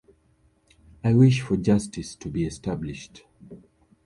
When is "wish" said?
1.13-1.41